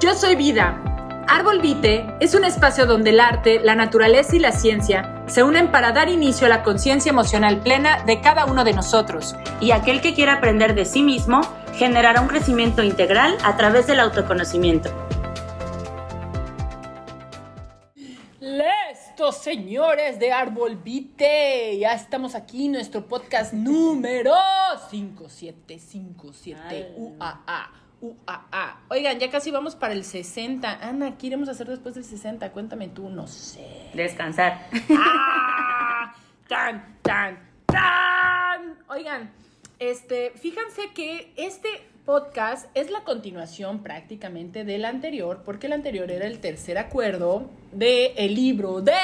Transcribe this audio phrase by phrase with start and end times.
[0.00, 0.82] Yo soy Vida.
[1.28, 5.70] Árbol Vite es un espacio donde el arte, la naturaleza y la ciencia se unen
[5.70, 9.36] para dar inicio a la conciencia emocional plena de cada uno de nosotros.
[9.60, 11.42] Y aquel que quiera aprender de sí mismo
[11.74, 14.88] generará un crecimiento integral a través del autoconocimiento.
[18.40, 21.76] Listo, señores de Árbol Vite.
[21.78, 24.32] Ya estamos aquí, nuestro podcast número
[24.90, 27.89] 5757 UAA.
[28.00, 28.80] UAA.
[28.88, 30.86] Oigan, ya casi vamos para el 60.
[30.86, 32.50] Ana, ¿qué iremos a hacer después del 60?
[32.52, 33.90] Cuéntame tú, no sé.
[33.94, 34.66] Descansar.
[34.96, 36.14] ¡Ah!
[36.48, 38.78] ¡Tan, tan, tan!
[38.88, 39.30] Oigan,
[39.78, 41.68] este, fíjense que este
[42.04, 48.12] podcast es la continuación prácticamente del anterior, porque el anterior era el tercer acuerdo del
[48.16, 48.94] el libro de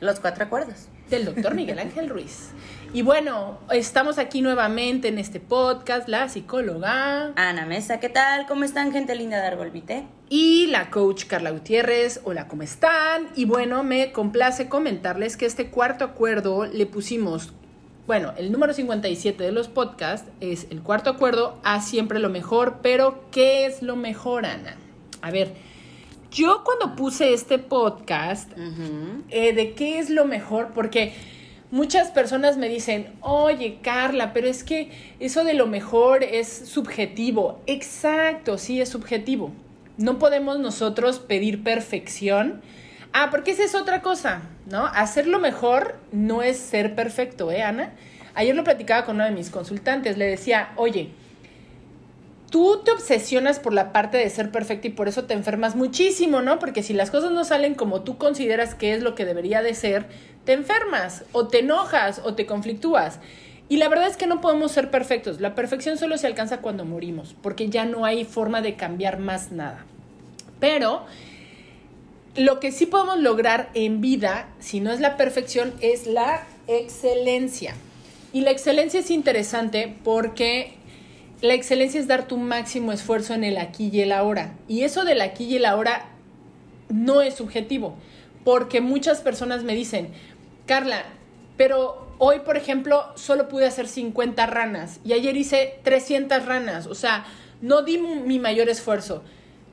[0.00, 0.88] Los cuatro acuerdos.
[1.08, 2.50] del doctor Miguel Ángel Ruiz.
[2.94, 8.46] Y bueno, estamos aquí nuevamente en este podcast, la psicóloga Ana Mesa, ¿qué tal?
[8.46, 10.04] ¿Cómo están, gente linda de Árbol Vite?
[10.30, 12.20] y la coach Carla Gutiérrez.
[12.22, 13.30] Hola, ¿cómo están?
[13.34, 17.52] Y bueno, me complace comentarles que este cuarto acuerdo le pusimos,
[18.06, 22.76] bueno, el número 57 de los podcasts es el cuarto acuerdo a siempre lo mejor,
[22.80, 24.76] pero ¿qué es lo mejor, Ana?
[25.20, 25.52] A ver,
[26.30, 28.52] yo cuando puse este podcast,
[29.30, 31.12] eh, de qué es lo mejor, porque
[31.74, 37.60] muchas personas me dicen, oye Carla, pero es que eso de lo mejor es subjetivo.
[37.66, 39.50] Exacto, sí es subjetivo.
[39.96, 42.62] No podemos nosotros pedir perfección.
[43.12, 44.86] Ah, porque esa es otra cosa, ¿no?
[44.86, 47.92] Hacerlo mejor no es ser perfecto, ¿eh, Ana?
[48.34, 51.10] Ayer lo platicaba con uno de mis consultantes, le decía, oye,
[52.54, 56.40] tú te obsesionas por la parte de ser perfecta y por eso te enfermas muchísimo,
[56.40, 56.60] ¿no?
[56.60, 59.74] Porque si las cosas no salen como tú consideras que es lo que debería de
[59.74, 60.06] ser,
[60.44, 63.18] te enfermas o te enojas o te conflictúas.
[63.68, 65.40] Y la verdad es que no podemos ser perfectos.
[65.40, 69.50] La perfección solo se alcanza cuando morimos, porque ya no hay forma de cambiar más
[69.50, 69.84] nada.
[70.60, 71.06] Pero
[72.36, 77.74] lo que sí podemos lograr en vida, si no es la perfección, es la excelencia.
[78.32, 80.83] Y la excelencia es interesante porque
[81.44, 84.54] la excelencia es dar tu máximo esfuerzo en el aquí y el ahora.
[84.66, 86.06] Y eso del aquí y el ahora
[86.88, 87.98] no es subjetivo,
[88.44, 90.08] porque muchas personas me dicen,
[90.64, 91.04] Carla,
[91.58, 96.94] pero hoy, por ejemplo, solo pude hacer 50 ranas y ayer hice 300 ranas, o
[96.94, 97.26] sea,
[97.60, 99.22] no di mi mayor esfuerzo.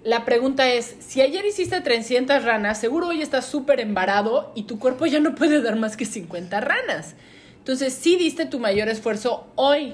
[0.03, 4.77] La pregunta es, si ayer hiciste 300 ranas, seguro hoy estás súper embarado y tu
[4.77, 7.15] cuerpo ya no puede dar más que 50 ranas.
[7.59, 9.93] Entonces, sí diste tu mayor esfuerzo hoy.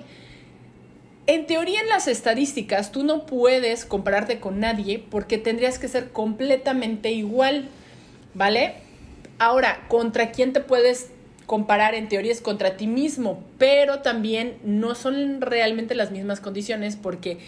[1.27, 6.11] En teoría, en las estadísticas, tú no puedes compararte con nadie porque tendrías que ser
[6.11, 7.67] completamente igual,
[8.33, 8.75] ¿vale?
[9.37, 11.09] Ahora, ¿contra quién te puedes
[11.45, 11.95] comparar?
[11.95, 17.39] En teoría es contra ti mismo, pero también no son realmente las mismas condiciones porque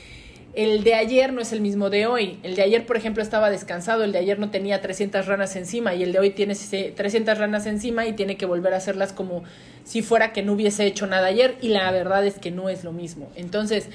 [0.54, 2.40] el de ayer no es el mismo de hoy.
[2.44, 5.94] El de ayer, por ejemplo, estaba descansado, el de ayer no tenía 300 ranas encima
[5.94, 9.44] y el de hoy tiene 300 ranas encima y tiene que volver a hacerlas como
[9.84, 12.84] si fuera que no hubiese hecho nada ayer y la verdad es que no es
[12.84, 13.32] lo mismo.
[13.36, 13.90] Entonces,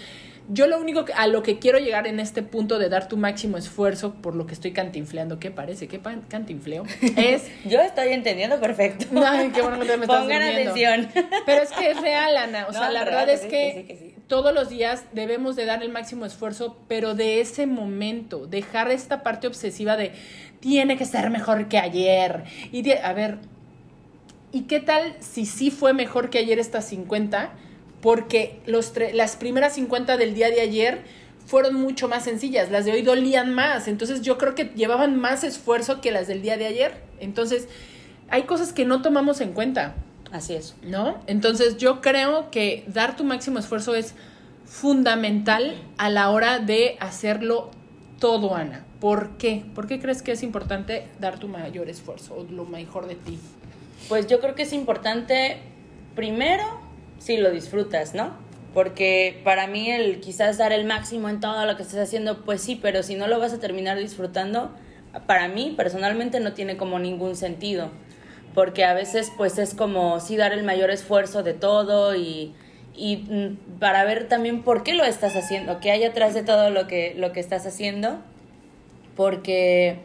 [0.49, 3.17] yo lo único que, a lo que quiero llegar en este punto de dar tu
[3.17, 5.89] máximo esfuerzo por lo que estoy cantinfleando, ¿qué parece?
[5.89, 6.85] ¿Qué pan- cantinfleo?
[7.17, 9.07] Es Yo estoy entendiendo perfecto.
[9.27, 10.71] Ay, qué bueno que te me estás Pongan durmiendo.
[10.73, 11.09] atención.
[11.47, 12.67] Pero es que es real, Ana.
[12.69, 14.15] O sea, la verdad es que, que sí, que sí.
[14.29, 19.23] todos los días debemos de dar el máximo esfuerzo, pero de ese momento, dejar esta
[19.23, 20.13] parte obsesiva de
[20.61, 22.45] tiene que ser mejor que ayer.
[22.71, 23.39] Y de- a ver,
[24.53, 27.51] ¿y qué tal si sí fue mejor que ayer estas 50?
[28.05, 31.05] Porque los las primeras 50 del día de ayer
[31.47, 35.43] fueron mucho más sencillas, las de hoy dolían más, entonces yo creo que llevaban más
[35.43, 37.01] esfuerzo que las del día de ayer.
[37.19, 37.67] Entonces,
[38.29, 39.95] hay cosas que no tomamos en cuenta.
[40.33, 40.77] Así es.
[40.83, 41.19] ¿no?
[41.27, 44.15] Entonces yo creo que dar tu máximo esfuerzo es
[44.67, 47.71] fundamental a la hora de hacerlo
[48.19, 48.85] todo, Ana.
[49.01, 49.65] ¿Por qué?
[49.75, 53.39] ¿Por qué crees que es importante dar tu mayor esfuerzo o lo mejor de ti?
[54.11, 55.59] Pues yo creo que es importante,
[56.15, 56.84] primero,
[57.25, 58.33] si lo disfrutas, ¿no?
[58.75, 62.61] Porque para mí el quizás dar el máximo en todo lo que estés haciendo, pues
[62.61, 64.71] sí, pero si no lo vas a terminar disfrutando,
[65.27, 67.91] para mí personalmente no tiene como ningún sentido.
[68.53, 72.53] Porque a veces pues es como sí dar el mayor esfuerzo de todo y,
[72.95, 76.69] y mm, para ver también por qué lo estás haciendo, qué hay atrás de todo
[76.69, 78.21] lo que, lo que estás haciendo
[79.17, 79.99] porque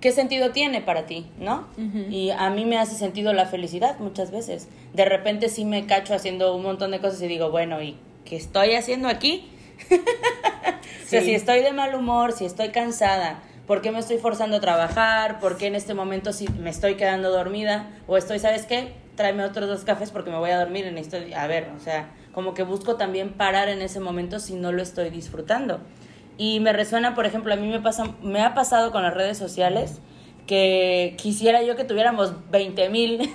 [0.00, 1.66] ¿qué sentido tiene para ti, no?
[2.10, 4.68] Y a mí me hace sentido la felicidad muchas veces.
[4.94, 8.36] De repente sí me cacho haciendo un montón de cosas y digo, bueno, ¿y qué
[8.36, 9.48] estoy haciendo aquí?
[11.04, 11.26] O sea, Sí.
[11.26, 15.40] si estoy de mal humor, si estoy cansada, ¿por qué me estoy forzando a trabajar?
[15.40, 17.88] ¿Por qué en este momento sí me estoy quedando dormida?
[18.06, 18.92] O estoy, ¿sabes qué?
[19.16, 21.36] Tráeme otros dos cafés porque me voy a dormir y necesito...
[21.36, 24.82] A ver, o sea, como que busco también parar en ese momento si no lo
[24.82, 25.80] estoy disfrutando.
[26.40, 29.36] Y me resuena, por ejemplo, a mí me, pasa, me ha pasado con las redes
[29.36, 30.00] sociales
[30.46, 33.30] que quisiera yo que tuviéramos 20 mil,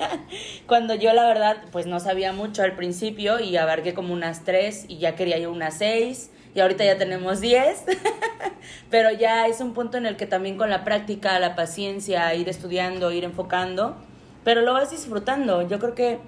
[0.66, 4.86] cuando yo la verdad pues no sabía mucho al principio y abarqué como unas 3
[4.88, 7.84] y ya quería yo unas 6 y ahorita ya tenemos 10,
[8.90, 12.48] pero ya es un punto en el que también con la práctica, la paciencia, ir
[12.48, 13.98] estudiando, ir enfocando,
[14.42, 15.68] pero lo vas disfrutando.
[15.68, 16.18] Yo creo que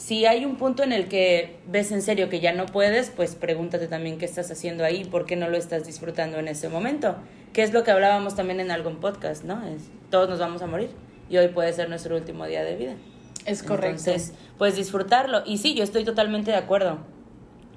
[0.00, 3.34] si hay un punto en el que ves en serio que ya no puedes, pues
[3.34, 7.16] pregúntate también qué estás haciendo ahí, por qué no lo estás disfrutando en ese momento.
[7.52, 9.62] Que es lo que hablábamos también en algún podcast, ¿no?
[9.66, 10.88] Es, todos nos vamos a morir
[11.28, 12.94] y hoy puede ser nuestro último día de vida.
[13.44, 14.10] Es correcto.
[14.10, 15.42] Entonces, pues disfrutarlo.
[15.44, 17.00] Y sí, yo estoy totalmente de acuerdo.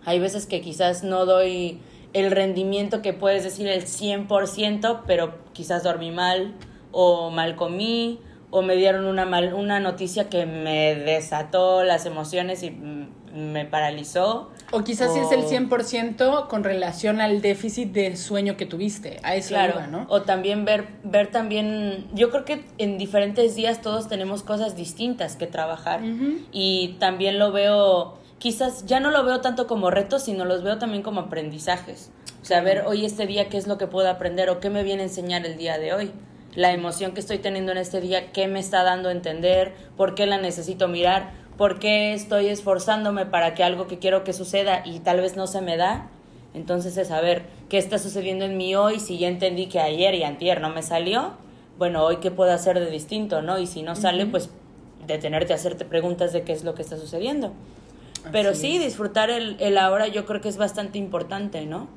[0.05, 1.81] Hay veces que quizás no doy
[2.13, 6.53] el rendimiento que puedes decir el 100%, pero quizás dormí mal
[6.93, 8.21] o mal comí
[8.53, 14.51] o me dieron una, mal, una noticia que me desató las emociones y me paralizó.
[14.71, 19.19] O quizás es el 100% con relación al déficit de sueño que tuviste.
[19.23, 20.05] A eso claro, ¿no?
[20.07, 25.35] O también ver, ver también, yo creo que en diferentes días todos tenemos cosas distintas
[25.35, 26.01] que trabajar.
[26.51, 30.77] Y también lo veo, quizás ya no lo veo tanto como retos, sino los veo
[30.77, 32.11] también como aprendizajes.
[32.39, 34.83] O sea, ver hoy este día qué es lo que puedo aprender o qué me
[34.83, 36.11] viene a enseñar el día de hoy
[36.55, 40.15] la emoción que estoy teniendo en este día, qué me está dando a entender, por
[40.15, 44.83] qué la necesito mirar, por qué estoy esforzándome para que algo que quiero que suceda
[44.85, 46.09] y tal vez no se me da.
[46.53, 50.23] Entonces es saber qué está sucediendo en mí hoy, si ya entendí que ayer y
[50.23, 51.33] antier no me salió,
[51.79, 53.57] bueno, hoy qué puedo hacer de distinto, ¿no?
[53.57, 54.49] Y si no sale, pues
[55.07, 57.53] detenerte a hacerte preguntas de qué es lo que está sucediendo.
[58.31, 61.87] Pero sí, disfrutar el, el ahora yo creo que es bastante importante, ¿no?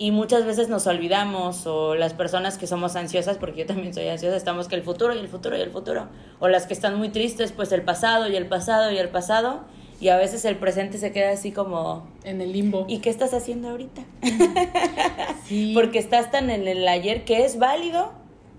[0.00, 4.08] Y muchas veces nos olvidamos o las personas que somos ansiosas, porque yo también soy
[4.08, 6.08] ansiosa, estamos que el futuro y el futuro y el futuro,
[6.38, 9.60] o las que están muy tristes, pues el pasado y el pasado y el pasado,
[10.00, 12.08] y a veces el presente se queda así como...
[12.24, 12.86] En el limbo.
[12.88, 14.02] ¿Y qué estás haciendo ahorita?
[15.44, 15.72] Sí.
[15.74, 18.12] porque estás tan en el ayer que es válido,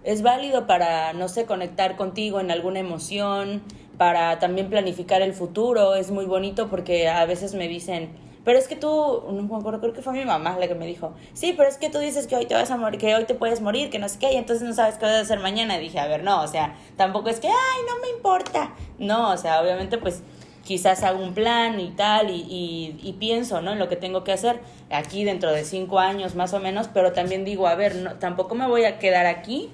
[0.04, 3.64] es válido para, no sé, conectar contigo en alguna emoción,
[3.98, 8.10] para también planificar el futuro, es muy bonito porque a veces me dicen
[8.44, 10.88] pero es que tú, no me acuerdo, creo que fue mi mamá la que me
[10.88, 13.26] dijo, sí, pero es que tú dices que hoy te vas a morir, que hoy
[13.26, 15.40] te puedes morir, que no sé qué, y entonces no sabes qué vas a hacer
[15.40, 15.78] mañana.
[15.78, 18.74] Y dije, a ver, no, o sea, tampoco es que, ay, no me importa.
[18.98, 20.24] No, o sea, obviamente pues
[20.64, 23.74] quizás hago un plan y tal, y, y, pienso, ¿no?
[23.74, 24.60] En lo que tengo que hacer
[24.90, 28.56] aquí dentro de cinco años más o menos, pero también digo, a ver, no, tampoco
[28.56, 29.70] me voy a quedar aquí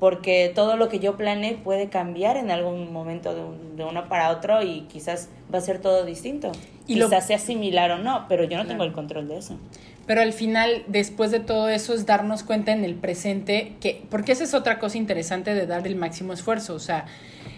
[0.00, 4.62] porque todo lo que yo planeé puede cambiar en algún momento de, uno para otro
[4.62, 6.50] y quizás va a ser todo distinto.
[6.86, 9.58] Y quizás sea similar o no, pero yo no tengo el control de eso.
[10.06, 14.32] Pero al final, después de todo eso, es darnos cuenta en el presente que, porque
[14.32, 17.04] esa es otra cosa interesante de dar el máximo esfuerzo, o sea,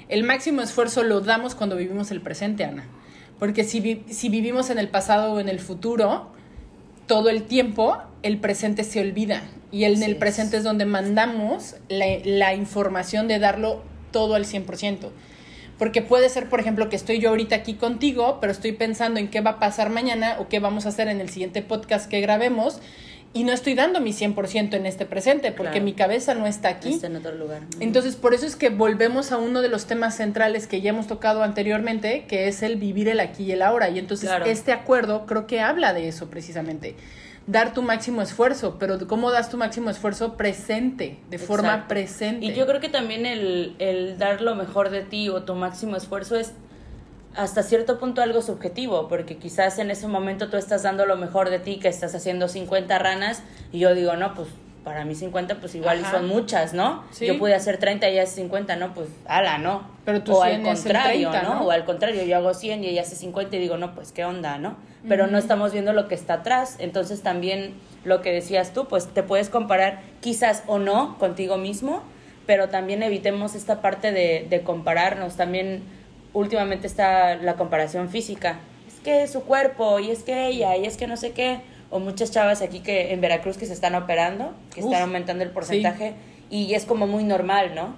[0.08, 2.84] el máximo esfuerzo lo damos cuando vivimos el presente, Ana.
[3.38, 6.32] Porque si, si vivimos en el pasado o en el futuro,
[7.06, 12.54] todo el tiempo el presente se olvida y en el presente es donde mandamos la,
[12.54, 13.82] información de darlo
[14.12, 15.10] todo al 100%.
[15.78, 19.28] Porque puede ser, por ejemplo, que estoy yo ahorita aquí contigo, pero estoy pensando en
[19.28, 22.20] qué va a pasar mañana o qué vamos a hacer en el siguiente podcast que
[22.20, 22.80] grabemos
[23.34, 26.94] y no estoy dando mi 100% en este presente porque mi cabeza no está aquí.
[26.94, 27.62] Está en otro lugar.
[27.80, 31.06] Entonces, por eso es que volvemos a uno de los temas centrales que ya hemos
[31.06, 33.88] tocado anteriormente, que es el vivir el aquí y el ahora.
[33.88, 36.94] Y entonces este acuerdo creo que habla de eso precisamente.
[37.46, 42.46] Dar tu máximo esfuerzo, pero ¿cómo das tu máximo esfuerzo presente, de forma presente?
[42.46, 45.96] Y yo creo que también el, el dar lo mejor de ti o tu máximo
[45.96, 46.52] esfuerzo es
[47.34, 51.50] hasta cierto punto algo subjetivo, porque quizás en ese momento tú estás dando lo mejor
[51.50, 54.48] de ti, que estás haciendo 50 ranas, y yo digo, no, pues
[54.84, 57.04] para mí 50 pues igual son muchas, ¿no?
[57.20, 59.88] Yo pude hacer 30 y ella hace 50, no, pues ala, ¿no?
[60.04, 61.62] Pero tú o al contrario, ¿no?
[61.62, 64.24] O al contrario, yo hago 100 y ella hace 50 y digo, no, pues qué
[64.24, 64.76] onda, ¿no?
[65.08, 67.74] Pero no estamos viendo lo que está atrás, entonces también
[68.04, 72.02] lo que decías tú, pues te puedes comparar quizás o no contigo mismo,
[72.46, 75.82] pero también evitemos esta parte de, de compararnos, también
[76.32, 78.60] últimamente está la comparación física.
[78.86, 81.60] Es que su cuerpo, y es que ella, y es que no sé qué.
[81.90, 85.50] O muchas chavas aquí que en Veracruz que se están operando, que están aumentando el
[85.50, 86.14] porcentaje,
[86.50, 87.94] y es como muy normal, ¿no?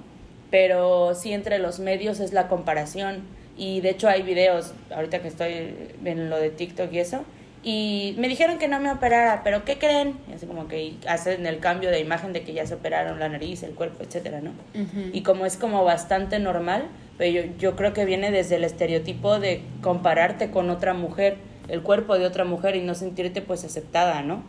[0.51, 3.23] Pero sí entre los medios es la comparación.
[3.57, 7.25] Y de hecho hay videos, ahorita que estoy en lo de TikTok y eso,
[7.65, 10.19] y me dijeron que no me operara, pero ¿qué creen?
[10.31, 13.31] Y así como que hacen el cambio de imagen de que ya se operaron la
[13.31, 14.53] nariz, el cuerpo, etcétera, ¿no?
[15.15, 19.41] Y como es como bastante normal, pero yo, yo creo que viene desde el estereotipo
[19.41, 24.21] de compararte con otra mujer, el cuerpo de otra mujer y no sentirte pues aceptada,
[24.21, 24.43] ¿no?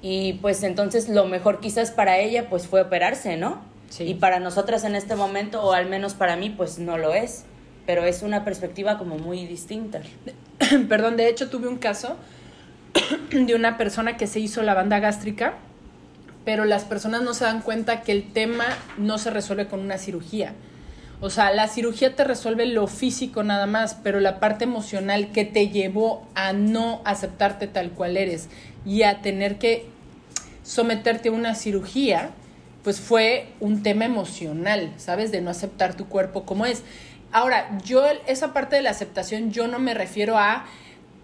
[0.00, 3.60] Y pues entonces lo mejor quizás para ella pues fue operarse, ¿no?
[3.90, 4.04] Sí.
[4.04, 7.44] Y para nosotras en este momento, o al menos para mí, pues no lo es.
[7.86, 10.00] Pero es una perspectiva como muy distinta.
[10.88, 12.16] Perdón, de hecho tuve un caso
[13.32, 15.54] de una persona que se hizo la banda gástrica,
[16.44, 18.66] pero las personas no se dan cuenta que el tema
[18.98, 20.54] no se resuelve con una cirugía.
[21.22, 25.44] O sea, la cirugía te resuelve lo físico nada más, pero la parte emocional que
[25.44, 28.48] te llevó a no aceptarte tal cual eres
[28.86, 29.86] y a tener que
[30.62, 32.30] someterte a una cirugía,
[32.82, 35.30] pues fue un tema emocional, ¿sabes?
[35.30, 36.82] De no aceptar tu cuerpo como es.
[37.32, 40.66] Ahora, yo esa parte de la aceptación, yo no me refiero a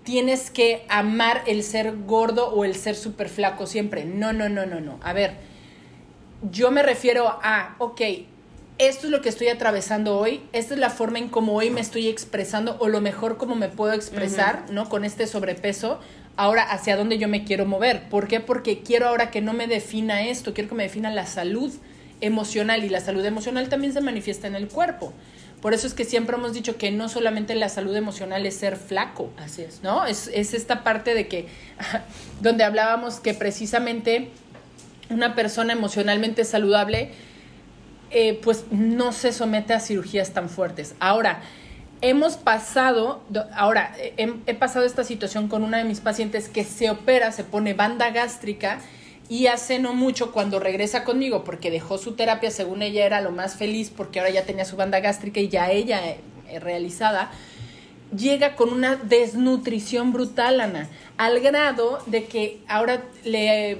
[0.04, 4.04] tienes que amar el ser gordo o el ser súper flaco siempre.
[4.04, 5.00] No, no, no, no, no.
[5.02, 5.34] A ver,
[6.50, 8.00] yo me refiero a, ok,
[8.78, 11.80] esto es lo que estoy atravesando hoy, esta es la forma en cómo hoy me
[11.80, 14.88] estoy expresando o lo mejor como me puedo expresar, ¿no?
[14.88, 15.98] Con este sobrepeso,
[16.36, 18.08] ahora hacia dónde yo me quiero mover.
[18.08, 18.38] ¿Por qué?
[18.38, 21.72] Porque quiero ahora que no me defina esto, quiero que me defina la salud
[22.20, 25.12] emocional y la salud emocional también se manifiesta en el cuerpo.
[25.60, 28.76] Por eso es que siempre hemos dicho que no solamente la salud emocional es ser
[28.76, 29.30] flaco.
[29.38, 29.82] Así es.
[29.82, 30.06] ¿No?
[30.06, 31.48] Es, es esta parte de que,
[32.40, 34.30] donde hablábamos que precisamente
[35.08, 37.12] una persona emocionalmente saludable
[38.10, 40.94] eh, pues no se somete a cirugías tan fuertes.
[41.00, 41.40] Ahora,
[42.00, 43.22] hemos pasado,
[43.52, 47.74] ahora, he, pasado esta situación con una de mis pacientes que se opera, se pone
[47.74, 48.78] banda gástrica
[49.28, 53.32] y hace no mucho cuando regresa conmigo, porque dejó su terapia, según ella era lo
[53.32, 57.30] más feliz, porque ahora ya tenía su banda gástrica y ya ella eh, eh, realizada,
[58.16, 63.78] llega con una desnutrición brutal, Ana, al grado de que ahora le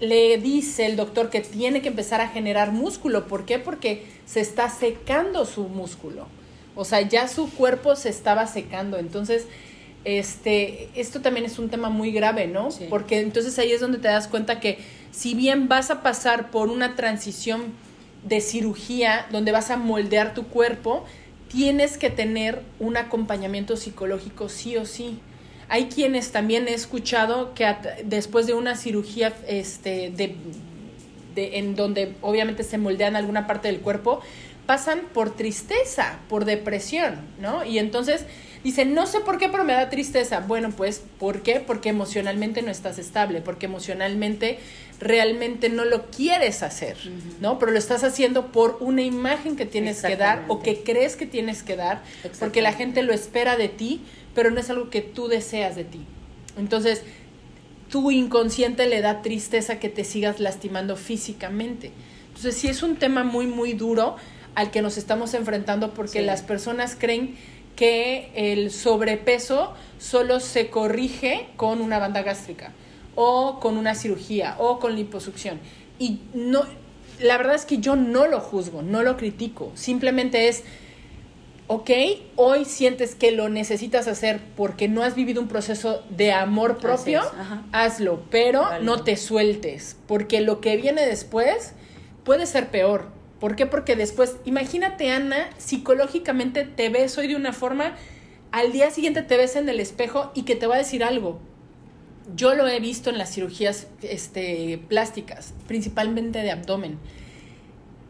[0.00, 3.26] le dice el doctor que tiene que empezar a generar músculo.
[3.26, 3.58] ¿Por qué?
[3.58, 6.26] Porque se está secando su músculo.
[6.74, 8.98] O sea, ya su cuerpo se estaba secando.
[8.98, 9.46] Entonces,
[10.06, 12.68] este, esto también es un tema muy grave, ¿no?
[12.88, 14.78] Porque entonces ahí es donde te das cuenta que
[15.10, 17.72] si bien vas a pasar por una transición
[18.22, 21.04] de cirugía donde vas a moldear tu cuerpo,
[21.48, 25.18] tienes que tener un acompañamiento psicológico sí o sí.
[25.68, 27.66] Hay quienes también he escuchado que
[28.04, 30.36] después de una cirugía este, de,
[31.34, 34.20] en donde obviamente se moldean alguna parte del cuerpo,
[34.66, 37.64] pasan por tristeza, por depresión, ¿no?
[37.64, 38.24] Y entonces
[38.66, 40.40] dicen, no sé por qué, pero me da tristeza.
[40.40, 41.60] Bueno, pues, ¿por qué?
[41.60, 44.58] Porque emocionalmente no estás estable, porque emocionalmente
[44.98, 46.96] realmente no lo quieres hacer,
[47.40, 47.60] ¿no?
[47.60, 51.26] Pero lo estás haciendo por una imagen que tienes que dar o que crees que
[51.26, 52.02] tienes que dar,
[52.40, 54.00] porque la gente lo espera de ti,
[54.34, 56.00] pero no es algo que tú deseas de ti.
[56.58, 57.02] Entonces,
[57.88, 61.92] tu inconsciente le da tristeza que te sigas lastimando físicamente.
[62.28, 64.16] Entonces, sí es un tema muy, muy duro
[64.56, 67.36] al que nos estamos enfrentando porque las personas creen
[67.76, 72.72] que el sobrepeso solo se corrige con una banda gástrica
[73.14, 75.60] o con una cirugía o con liposucción.
[75.98, 76.64] Y no,
[77.20, 80.64] la verdad es que yo no lo juzgo, no lo critico, simplemente es
[81.68, 81.90] ok,
[82.36, 87.22] hoy sientes que lo necesitas hacer porque no has vivido un proceso de amor propio,
[87.72, 91.72] hazlo, pero no te sueltes, porque lo que viene después
[92.24, 93.15] puede ser peor.
[93.40, 93.66] ¿Por qué?
[93.66, 97.94] Porque después, imagínate, Ana, psicológicamente te ves hoy de una forma,
[98.50, 101.38] al día siguiente te ves en el espejo y que te va a decir algo.
[102.34, 106.98] Yo lo he visto en las cirugías este, plásticas, principalmente de abdomen.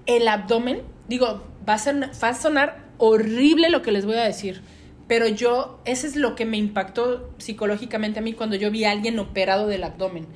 [0.07, 1.93] El abdomen, digo, va a,
[2.23, 4.63] va a sonar horrible lo que les voy a decir,
[5.09, 8.91] pero yo, ese es lo que me impactó psicológicamente a mí cuando yo vi a
[8.91, 10.27] alguien operado del abdomen.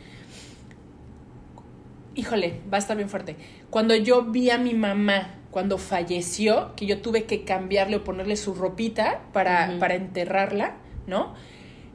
[2.15, 3.37] Híjole, va a estar bien fuerte.
[3.71, 8.37] Cuando yo vi a mi mamá cuando falleció, que yo tuve que cambiarle o ponerle
[8.37, 10.77] su ropita para, para enterrarla,
[11.07, 11.35] ¿no?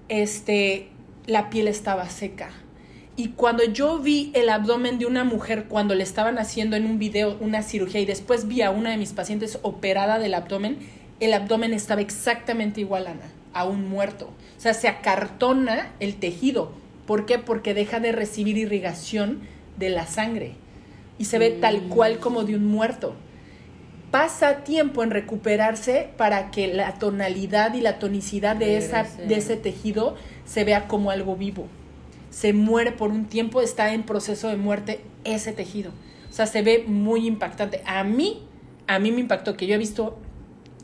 [0.10, 0.90] Este,
[1.26, 2.50] la piel estaba seca
[3.18, 7.00] y cuando yo vi el abdomen de una mujer cuando le estaban haciendo en un
[7.00, 10.80] video una cirugía y después vi a una de mis pacientes operada del abdomen,
[11.22, 14.26] el abdomen estaba exactamente igual, Ana, a un muerto.
[14.58, 16.74] O sea, se acartona el tejido.
[17.08, 17.40] ¿Por qué?
[17.40, 19.44] Porque deja de recibir irrigación
[19.78, 20.56] de la sangre
[21.18, 21.90] y se ve tal mm.
[21.90, 23.16] cual como de un muerto.
[24.12, 29.58] Pasa tiempo en recuperarse para que la tonalidad y la tonicidad de, esa, de ese
[29.58, 30.16] tejido
[30.46, 31.68] se vea como algo vivo
[32.36, 35.92] se muere por un tiempo, está en proceso de muerte ese tejido.
[36.30, 37.82] O sea, se ve muy impactante.
[37.86, 38.44] A mí,
[38.88, 40.18] a mí me impactó que yo he visto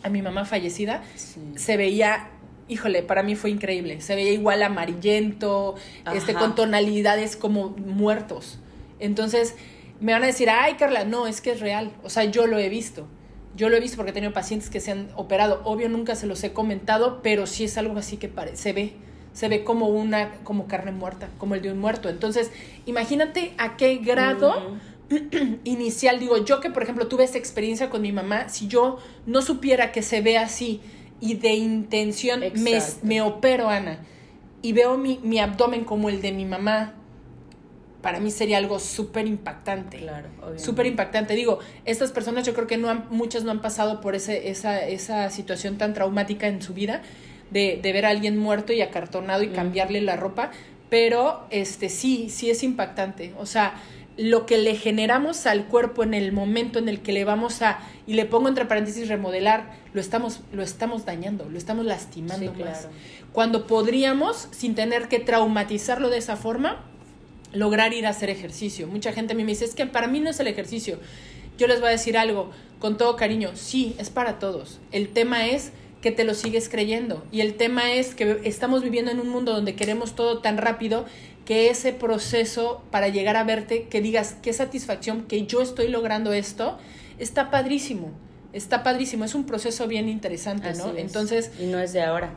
[0.01, 1.03] a mi mamá fallecida,
[1.57, 2.29] se veía,
[2.69, 3.99] híjole, para mí fue increíble.
[3.99, 5.75] Se veía igual amarillento,
[6.15, 8.59] este, con tonalidades como muertos.
[9.01, 9.55] Entonces,
[9.99, 11.91] me van a decir, ay, Carla, no, es que es real.
[12.03, 13.07] O sea, yo lo he visto.
[13.55, 15.61] Yo lo he visto porque he tenido pacientes que se han operado.
[15.65, 18.93] Obvio, nunca se los he comentado, pero sí es algo así que se ve
[19.33, 22.09] se ve como una, como carne muerta, como el de un muerto.
[22.09, 22.51] Entonces,
[22.85, 24.77] imagínate a qué grado
[25.63, 29.41] inicial, digo, yo que por ejemplo tuve esa experiencia con mi mamá, si yo no
[29.41, 30.81] supiera que se ve así
[31.19, 33.99] y de intención me, me opero, Ana,
[34.61, 36.95] y veo mi, mi abdomen como el de mi mamá,
[38.01, 39.97] para mí sería algo súper impactante.
[39.97, 40.27] Claro.
[40.57, 41.35] Súper impactante.
[41.35, 44.85] Digo, estas personas yo creo que no han, muchas no han pasado por ese, esa,
[44.87, 47.01] esa situación tan traumática en su vida
[47.51, 49.53] de, de ver a alguien muerto y acartonado y Mm.
[49.53, 50.51] cambiarle la ropa,
[50.89, 53.33] pero este sí, sí es impactante.
[53.37, 53.75] O sea,
[54.17, 57.79] lo que le generamos al cuerpo en el momento en el que le vamos a,
[58.07, 62.61] y le pongo entre paréntesis remodelar, lo estamos, lo estamos dañando, lo estamos lastimando Sí,
[62.63, 62.79] más.
[62.79, 62.89] claro.
[63.31, 66.83] Cuando podríamos, sin tener que traumatizarlo de esa forma,
[67.53, 68.87] lograr ir a hacer ejercicio.
[68.87, 70.99] Mucha gente a mí me dice, es que para mí no es el ejercicio.
[71.57, 74.79] Yo les voy a decir algo, con todo cariño, sí, es para todos.
[74.91, 77.23] El tema es que te lo sigues creyendo.
[77.31, 81.05] Y el tema es que estamos viviendo en un mundo donde queremos todo tan rápido
[81.45, 86.33] que ese proceso para llegar a verte, que digas, qué satisfacción que yo estoy logrando
[86.33, 86.77] esto,
[87.19, 88.11] está padrísimo.
[88.53, 90.89] Está padrísimo, es un proceso bien interesante, Así ¿no?
[90.89, 90.97] es.
[90.97, 92.33] Entonces, Y no es de ahora.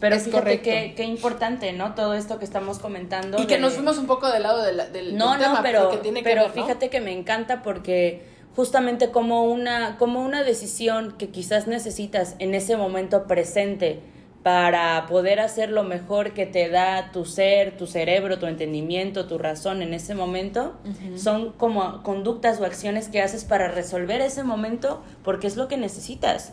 [0.00, 0.64] Pero Es fíjate correcto.
[0.70, 1.94] qué, qué importante, ¿no?
[1.94, 3.40] Todo esto que estamos comentando.
[3.40, 5.54] y que de- nos fuimos un poco del lado de la- del, No, del tema,
[5.56, 6.62] no, pero, que tiene que pero ver, ¿no?
[6.62, 8.22] fíjate que me encanta porque
[8.56, 14.00] justamente como una, como una decisión que quizás necesitas en ese momento presente
[14.44, 19.38] para poder hacer lo mejor que te da tu ser, tu cerebro, tu entendimiento, tu
[19.38, 20.74] razón en ese momento,
[21.16, 25.78] son como conductas o acciones que haces para resolver ese momento porque es lo que
[25.78, 26.52] necesitas.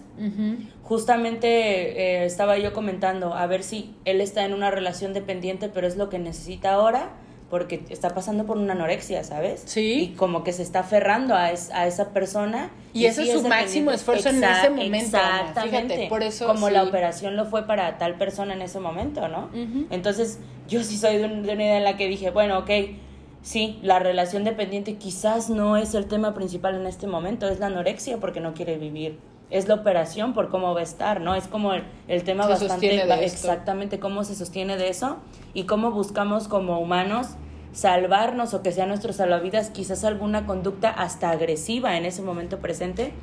[0.84, 5.86] Justamente eh, estaba yo comentando a ver si él está en una relación dependiente, pero
[5.86, 7.10] es lo que necesita ahora
[7.52, 9.62] porque está pasando por una anorexia, ¿sabes?
[9.66, 9.94] Sí.
[10.14, 12.72] Y como que se está aferrando a, es- a esa persona.
[12.94, 14.96] Y ese sí es su máximo esfuerzo en ese momento.
[15.18, 15.70] Exactamente.
[15.94, 16.74] Fíjate, por eso como sí.
[16.74, 19.50] la operación lo fue para tal persona en ese momento, ¿no?
[19.92, 22.70] Entonces, yo sí soy de, un- de una idea en la que dije, bueno, ok,
[23.42, 27.68] sí, la relación dependiente quizás no es el tema principal en este momento, es la
[27.68, 29.20] anorexia porque no quiere vivir.
[29.52, 31.36] Es la operación por cómo va a estar, ¿no?
[31.36, 32.88] Es como el, el tema Se bastante...
[32.88, 33.26] de.
[33.26, 35.18] Exactamente cómo se sostiene de eso
[35.54, 37.28] y cómo buscamos como humanos
[37.74, 43.14] salvarnos o que sea nuestro salvavidas quizás alguna conducta hasta agresiva en ese momento presente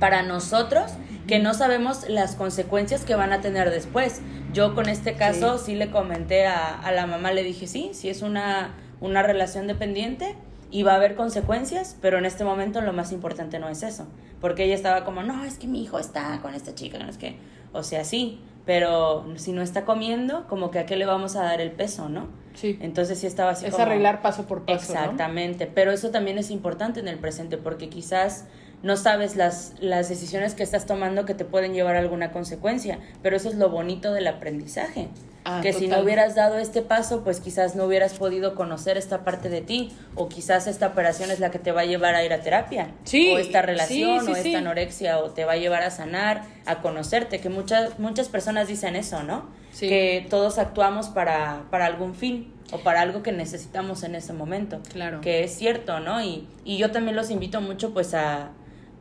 [0.00, 0.92] para nosotros
[1.26, 4.22] que no sabemos las consecuencias que van a tener después.
[4.52, 8.08] Yo con este caso sí, le comenté a, a la mamá, le dije, sí, sí
[8.08, 10.36] es una, una relación dependiente
[10.70, 14.06] y va a haber consecuencias, pero en este momento lo más importante no es eso,
[14.40, 17.18] porque ella estaba como, no, es que mi hijo está con esta chica, no es
[17.18, 17.36] que,
[17.72, 21.42] o sea, sí, pero si no está comiendo, como que a qué le vamos a
[21.42, 22.28] dar el peso, ¿no?
[22.52, 22.78] Sí.
[22.82, 23.84] Entonces sí estaba así Es como...
[23.84, 24.92] arreglar paso por paso.
[24.92, 25.00] ¿no?
[25.00, 28.44] Exactamente, pero eso también es importante en el presente porque quizás
[28.82, 32.98] no sabes las, las decisiones que estás tomando que te pueden llevar a alguna consecuencia,
[33.22, 35.08] pero eso es lo bonito del aprendizaje.
[35.44, 39.24] Ah, que si no hubieras dado este paso, pues quizás no hubieras podido conocer esta
[39.24, 42.22] parte de ti, o quizás esta operación es la que te va a llevar a
[42.22, 45.52] ir a terapia, Sí, o esta relación, sí, sí, o esta anorexia, o te va
[45.52, 49.46] a llevar a sanar, a conocerte, que muchas, muchas personas dicen eso, ¿no?
[49.78, 54.80] Que todos actuamos para, para algún fin o para algo que necesitamos en ese momento.
[54.92, 55.20] Claro.
[55.20, 56.20] Que es cierto, ¿no?
[56.20, 58.50] Y, y yo también los invito mucho pues a,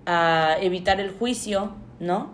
[0.08, 2.32] a evitar el juicio, ¿no?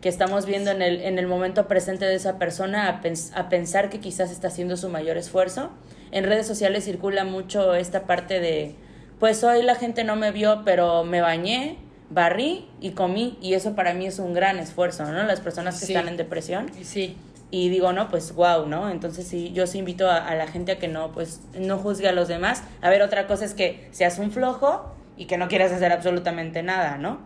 [0.00, 3.48] Que estamos viendo en el, en el momento presente de esa persona, a, pens- a
[3.50, 5.68] pensar que quizás está haciendo su mayor esfuerzo.
[6.12, 8.74] En redes sociales circula mucho esta parte de,
[9.18, 11.76] pues hoy la gente no me vio, pero me bañé,
[12.08, 15.22] barrí y comí, y eso para mí es un gran esfuerzo, ¿no?
[15.24, 15.92] Las personas que Sí.
[15.92, 16.70] están en depresión.
[16.82, 17.16] Sí.
[17.52, 18.88] Y digo, no, pues wow, ¿no?
[18.90, 22.08] Entonces sí, yo sí invito a, a la gente a que no, pues no juzgue
[22.08, 22.62] a los demás.
[22.80, 26.62] A ver, otra cosa es que seas un flojo y que no quieras hacer absolutamente
[26.62, 27.18] nada, ¿no?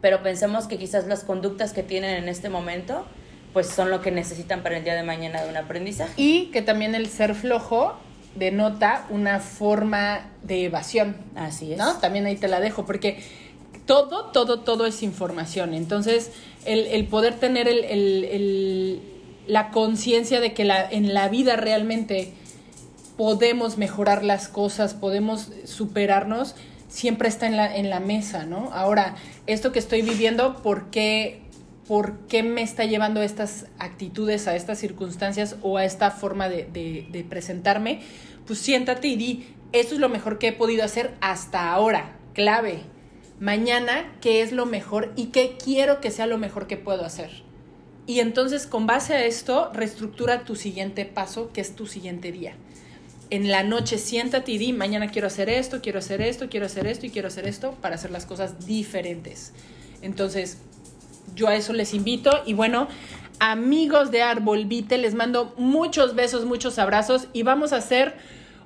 [0.00, 3.04] Pero pensemos que quizás las conductas que tienen en este momento,
[3.52, 6.12] pues son lo que necesitan para el día de mañana de un aprendizaje.
[6.16, 7.94] Y que también el ser flojo
[8.36, 11.16] denota una forma de evasión.
[11.34, 11.78] Así es.
[11.78, 11.98] ¿no?
[11.98, 13.22] También ahí te la dejo, porque
[13.84, 15.74] todo, todo, todo es información.
[15.74, 16.30] Entonces,
[16.64, 19.02] el, el poder tener el, el- el-
[19.46, 22.32] la conciencia de que la, en la vida realmente
[23.16, 26.54] podemos mejorar las cosas, podemos superarnos,
[26.90, 28.70] siempre está en la, en la mesa, ¿no?
[28.74, 29.14] Ahora,
[29.46, 31.40] esto que estoy viviendo, ¿por qué,
[31.88, 36.68] ¿por qué me está llevando estas actitudes, a estas circunstancias o a esta forma de,
[36.72, 38.00] de- de presentarme?
[38.46, 42.80] Pues siéntate y di, esto es lo mejor que he podido hacer hasta ahora, clave.
[43.38, 47.30] Mañana, ¿qué es lo mejor y qué quiero que sea lo mejor que puedo hacer?
[48.06, 52.54] Y entonces, con base a esto, reestructura tu siguiente paso, que es tu siguiente día.
[53.30, 56.86] En la noche siéntate y di, mañana quiero hacer esto, quiero hacer esto, quiero hacer
[56.88, 59.52] esto y quiero hacer esto para hacer las cosas diferentes.
[60.02, 60.58] Entonces,
[61.36, 62.88] yo a eso les invito y bueno,
[63.38, 68.14] amigos de Árbol Vite, les mando muchos besos, muchos abrazos y vamos a hacer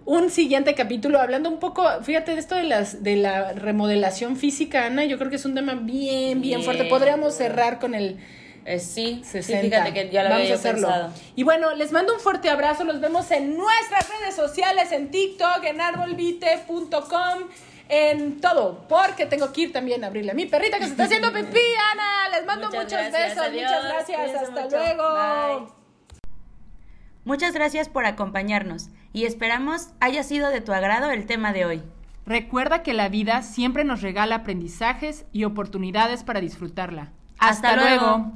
[0.07, 4.87] un siguiente capítulo hablando un poco, fíjate, de esto de las de la remodelación física,
[4.87, 6.83] Ana, yo creo que es un tema bien bien fuerte.
[6.85, 6.95] Bien.
[6.95, 8.19] Podríamos cerrar con el
[8.67, 9.43] Eh, sí, 60.
[9.63, 10.89] sí, fíjate que ya lo Vamos había a hacerlo.
[10.89, 11.13] pensado.
[11.37, 12.85] Y bueno, les mando un fuerte abrazo.
[12.85, 17.49] Los vemos en nuestras redes sociales, en TikTok, en arbolvite.com,
[17.89, 18.87] en todo.
[18.89, 21.61] Porque tengo que ir también a abrirle a mi perrita que se está haciendo pipí,
[21.93, 22.37] Ana.
[22.37, 23.45] Les mando Muchas muchos gracias, besos.
[23.47, 24.43] adiós, Muchas gracias.
[24.43, 24.77] Hasta mucho.
[24.77, 25.03] luego.
[25.15, 25.69] Bye.
[27.25, 31.83] Muchas gracias por acompañarnos y esperamos haya sido de tu agrado el tema de hoy.
[32.27, 37.13] Recuerda que la vida siempre nos regala aprendizajes y oportunidades para disfrutarla.
[37.39, 38.33] Hasta luego.